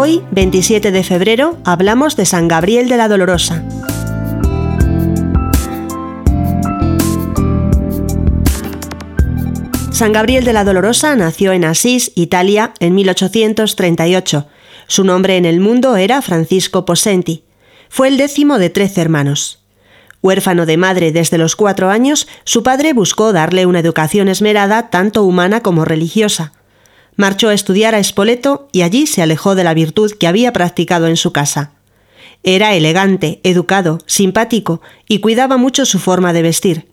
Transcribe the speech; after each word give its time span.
27 0.00 0.92
de 0.92 1.04
febrero, 1.04 1.58
hablamos 1.62 2.16
de 2.16 2.24
San 2.24 2.48
Gabriel 2.48 2.88
de 2.88 2.96
la 2.96 3.06
Dolorosa. 3.06 3.62
San 9.92 10.12
Gabriel 10.12 10.44
de 10.46 10.54
la 10.54 10.64
Dolorosa 10.64 11.14
nació 11.16 11.52
en 11.52 11.66
Asís, 11.66 12.12
Italia, 12.14 12.72
en 12.80 12.94
1838. 12.94 14.46
Su 14.86 15.04
nombre 15.04 15.36
en 15.36 15.44
el 15.44 15.60
mundo 15.60 15.96
era 15.96 16.22
Francisco 16.22 16.86
Posenti. 16.86 17.44
Fue 17.90 18.08
el 18.08 18.16
décimo 18.16 18.58
de 18.58 18.70
trece 18.70 19.02
hermanos. 19.02 19.62
Huérfano 20.22 20.64
de 20.64 20.78
madre 20.78 21.12
desde 21.12 21.36
los 21.36 21.56
cuatro 21.56 21.90
años, 21.90 22.26
su 22.44 22.62
padre 22.62 22.94
buscó 22.94 23.34
darle 23.34 23.66
una 23.66 23.80
educación 23.80 24.28
esmerada 24.28 24.88
tanto 24.88 25.24
humana 25.24 25.60
como 25.60 25.84
religiosa. 25.84 26.54
Marchó 27.20 27.50
a 27.50 27.52
estudiar 27.52 27.94
a 27.94 28.02
Spoleto 28.02 28.70
y 28.72 28.80
allí 28.80 29.06
se 29.06 29.20
alejó 29.20 29.54
de 29.54 29.62
la 29.62 29.74
virtud 29.74 30.10
que 30.12 30.26
había 30.26 30.54
practicado 30.54 31.06
en 31.06 31.18
su 31.18 31.32
casa. 31.32 31.72
Era 32.44 32.72
elegante, 32.72 33.40
educado, 33.44 33.98
simpático 34.06 34.80
y 35.06 35.18
cuidaba 35.18 35.58
mucho 35.58 35.84
su 35.84 35.98
forma 35.98 36.32
de 36.32 36.40
vestir. 36.40 36.88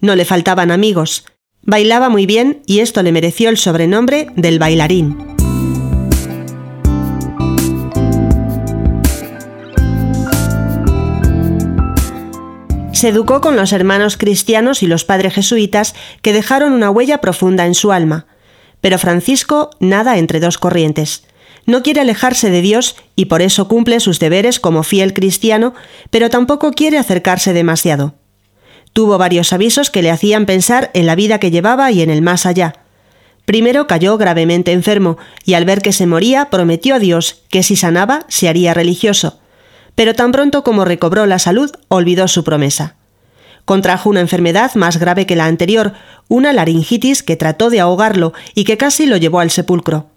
No 0.00 0.16
le 0.16 0.24
faltaban 0.24 0.72
amigos, 0.72 1.24
Bailaba 1.62 2.08
muy 2.08 2.26
bien 2.26 2.62
y 2.66 2.80
esto 2.80 3.00
le 3.04 3.12
mereció 3.12 3.48
el 3.48 3.58
sobrenombre 3.58 4.26
del 4.34 4.58
bailarín. 4.58 5.16
Se 12.92 13.10
educó 13.10 13.40
con 13.40 13.54
los 13.54 13.72
hermanos 13.72 14.16
cristianos 14.16 14.82
y 14.82 14.88
los 14.88 15.04
padres 15.04 15.34
jesuitas 15.34 15.94
que 16.22 16.32
dejaron 16.32 16.72
una 16.72 16.90
huella 16.90 17.18
profunda 17.18 17.66
en 17.66 17.76
su 17.76 17.92
alma. 17.92 18.26
Pero 18.80 18.98
Francisco 18.98 19.70
nada 19.80 20.18
entre 20.18 20.40
dos 20.40 20.58
corrientes. 20.58 21.24
No 21.66 21.82
quiere 21.82 22.00
alejarse 22.00 22.50
de 22.50 22.62
Dios 22.62 22.96
y 23.16 23.26
por 23.26 23.42
eso 23.42 23.68
cumple 23.68 24.00
sus 24.00 24.18
deberes 24.18 24.60
como 24.60 24.82
fiel 24.82 25.12
cristiano, 25.12 25.74
pero 26.10 26.30
tampoco 26.30 26.72
quiere 26.72 26.98
acercarse 26.98 27.52
demasiado. 27.52 28.14
Tuvo 28.92 29.18
varios 29.18 29.52
avisos 29.52 29.90
que 29.90 30.02
le 30.02 30.10
hacían 30.10 30.46
pensar 30.46 30.90
en 30.94 31.06
la 31.06 31.14
vida 31.14 31.38
que 31.38 31.50
llevaba 31.50 31.92
y 31.92 32.02
en 32.02 32.10
el 32.10 32.22
más 32.22 32.46
allá. 32.46 32.74
Primero 33.44 33.86
cayó 33.86 34.16
gravemente 34.16 34.72
enfermo 34.72 35.18
y 35.44 35.54
al 35.54 35.64
ver 35.64 35.80
que 35.82 35.92
se 35.92 36.06
moría 36.06 36.50
prometió 36.50 36.94
a 36.94 36.98
Dios 36.98 37.42
que 37.50 37.62
si 37.62 37.76
sanaba 37.76 38.24
se 38.28 38.48
haría 38.48 38.74
religioso. 38.74 39.40
Pero 39.94 40.14
tan 40.14 40.32
pronto 40.32 40.64
como 40.64 40.84
recobró 40.84 41.26
la 41.26 41.38
salud 41.38 41.70
olvidó 41.88 42.28
su 42.28 42.44
promesa. 42.44 42.96
Contrajo 43.64 44.10
una 44.10 44.20
enfermedad 44.20 44.74
más 44.74 44.98
grave 44.98 45.26
que 45.26 45.36
la 45.36 45.46
anterior, 45.46 45.92
una 46.28 46.52
laringitis 46.52 47.22
que 47.22 47.36
trató 47.36 47.70
de 47.70 47.80
ahogarlo 47.80 48.32
y 48.54 48.64
que 48.64 48.76
casi 48.76 49.06
lo 49.06 49.16
llevó 49.16 49.40
al 49.40 49.50
sepulcro. 49.50 50.10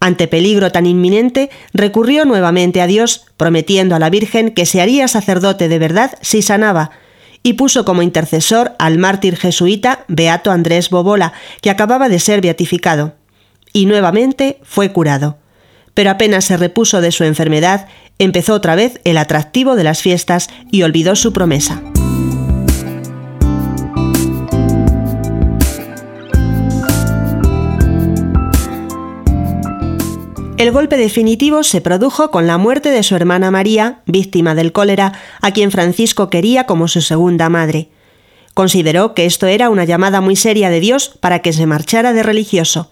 Ante 0.00 0.28
peligro 0.28 0.70
tan 0.70 0.86
inminente, 0.86 1.50
recurrió 1.72 2.24
nuevamente 2.24 2.80
a 2.80 2.86
Dios, 2.86 3.26
prometiendo 3.36 3.96
a 3.96 3.98
la 3.98 4.10
Virgen 4.10 4.52
que 4.52 4.66
se 4.66 4.80
haría 4.80 5.08
sacerdote 5.08 5.68
de 5.68 5.78
verdad 5.78 6.12
si 6.20 6.42
sanaba, 6.42 6.92
y 7.42 7.54
puso 7.54 7.84
como 7.84 8.02
intercesor 8.02 8.74
al 8.78 8.98
mártir 8.98 9.36
jesuita 9.36 10.04
Beato 10.08 10.50
Andrés 10.50 10.90
Bobola, 10.90 11.32
que 11.60 11.70
acababa 11.70 12.08
de 12.08 12.20
ser 12.20 12.40
beatificado. 12.40 13.14
Y 13.72 13.86
nuevamente 13.86 14.58
fue 14.62 14.92
curado. 14.92 15.38
Pero 15.94 16.10
apenas 16.10 16.44
se 16.44 16.56
repuso 16.56 17.00
de 17.00 17.10
su 17.10 17.24
enfermedad, 17.24 17.88
empezó 18.18 18.54
otra 18.54 18.76
vez 18.76 19.00
el 19.04 19.18
atractivo 19.18 19.74
de 19.74 19.84
las 19.84 20.02
fiestas 20.02 20.48
y 20.70 20.82
olvidó 20.82 21.16
su 21.16 21.32
promesa. 21.32 21.82
El 30.58 30.72
golpe 30.72 30.96
definitivo 30.96 31.62
se 31.62 31.80
produjo 31.80 32.32
con 32.32 32.48
la 32.48 32.58
muerte 32.58 32.90
de 32.90 33.04
su 33.04 33.14
hermana 33.14 33.52
María, 33.52 34.00
víctima 34.06 34.56
del 34.56 34.72
cólera, 34.72 35.12
a 35.40 35.52
quien 35.52 35.70
Francisco 35.70 36.30
quería 36.30 36.64
como 36.64 36.88
su 36.88 37.00
segunda 37.00 37.48
madre. 37.48 37.90
Consideró 38.54 39.14
que 39.14 39.24
esto 39.24 39.46
era 39.46 39.70
una 39.70 39.84
llamada 39.84 40.20
muy 40.20 40.34
seria 40.34 40.68
de 40.68 40.80
Dios 40.80 41.16
para 41.20 41.42
que 41.42 41.52
se 41.52 41.66
marchara 41.66 42.12
de 42.12 42.24
religioso. 42.24 42.90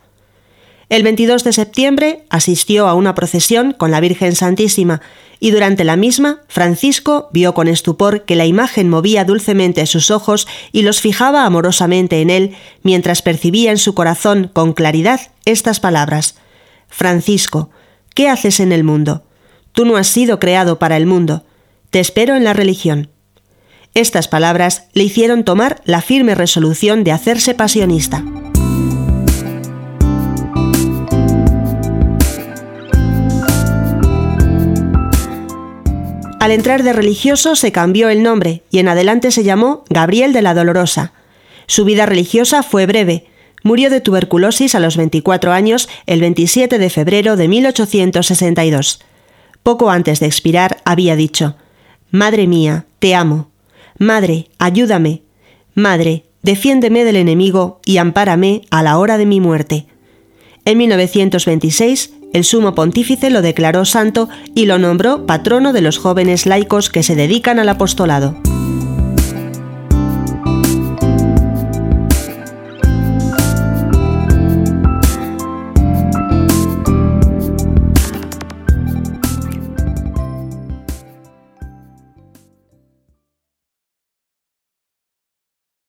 El 0.88 1.03
22 1.03 1.43
de 1.43 1.53
septiembre 1.53 2.25
asistió 2.31 2.87
a 2.87 2.94
una 2.94 3.16
procesión 3.16 3.72
con 3.72 3.91
la 3.91 3.99
Virgen 3.99 4.37
Santísima 4.37 5.00
y 5.41 5.50
durante 5.50 5.82
la 5.82 5.97
misma 5.97 6.43
Francisco 6.47 7.28
vio 7.32 7.53
con 7.53 7.66
estupor 7.66 8.25
que 8.26 8.37
la 8.37 8.47
imagen 8.47 8.88
movía 8.88 9.25
dulcemente 9.25 9.84
sus 9.87 10.12
ojos 10.12 10.47
y 10.71 10.82
los 10.82 11.00
fijaba 11.00 11.44
amorosamente 11.44 12.21
en 12.21 12.31
él 12.31 12.55
mientras 12.84 13.22
percibía 13.22 13.72
en 13.72 13.78
su 13.78 13.93
corazón 13.93 14.53
con 14.53 14.72
claridad 14.72 15.21
estas 15.44 15.81
palabras 15.81 16.37
Francisco, 16.96 17.68
¿qué 18.14 18.30
haces 18.30 18.58
en 18.58 18.72
el 18.72 18.82
mundo? 18.82 19.22
Tú 19.72 19.84
no 19.84 19.98
has 19.98 20.06
sido 20.06 20.38
creado 20.38 20.78
para 20.78 20.96
el 20.96 21.04
mundo. 21.04 21.44
Te 21.90 22.00
espero 22.00 22.36
en 22.36 22.42
la 22.42 22.54
religión. 22.54 23.10
Estas 23.92 24.28
palabras 24.28 24.84
le 24.94 25.04
hicieron 25.04 25.44
tomar 25.44 25.82
la 25.84 26.00
firme 26.00 26.34
resolución 26.34 27.04
de 27.04 27.12
hacerse 27.12 27.52
pasionista. 27.52 28.24
Al 36.40 36.50
entrar 36.50 36.82
de 36.82 36.94
religioso 36.94 37.56
se 37.56 37.72
cambió 37.72 38.08
el 38.08 38.22
nombre 38.22 38.62
y 38.70 38.78
en 38.78 38.88
adelante 38.88 39.30
se 39.32 39.44
llamó 39.44 39.84
Gabriel 39.90 40.32
de 40.32 40.40
la 40.40 40.54
Dolorosa. 40.54 41.12
Su 41.66 41.84
vida 41.84 42.06
religiosa 42.06 42.62
fue 42.62 42.86
breve, 42.86 43.26
Murió 43.66 43.91
de 43.91 44.00
tuberculosis 44.00 44.77
a 44.77 44.78
los 44.78 44.97
24 44.97 45.50
años 45.50 45.88
el 46.06 46.21
27 46.21 46.78
de 46.78 46.88
febrero 46.88 47.34
de 47.34 47.49
1862. 47.49 49.00
Poco 49.65 49.91
antes 49.91 50.21
de 50.21 50.27
expirar 50.27 50.77
había 50.84 51.16
dicho, 51.16 51.56
Madre 52.12 52.47
mía, 52.47 52.87
te 53.00 53.16
amo. 53.16 53.50
Madre, 53.99 54.50
ayúdame. 54.60 55.22
Madre, 55.75 56.26
defiéndeme 56.43 57.03
del 57.03 57.16
enemigo 57.16 57.81
y 57.84 57.97
ampárame 57.97 58.62
a 58.71 58.84
la 58.84 58.99
hora 58.99 59.19
de 59.19 59.26
mi 59.26 59.41
muerte. 59.41 59.87
En 60.65 60.78
1926, 60.78 62.12
el 62.32 62.44
sumo 62.44 62.72
pontífice 62.72 63.31
lo 63.31 63.43
declaró 63.43 63.84
santo 63.84 64.28
y 64.55 64.66
lo 64.66 64.78
nombró 64.78 65.26
patrono 65.26 65.72
de 65.72 65.81
los 65.81 65.99
jóvenes 65.99 66.47
laicos 66.47 66.88
que 66.88 67.03
se 67.03 67.16
dedican 67.16 67.59
al 67.59 67.69
apostolado. 67.69 68.37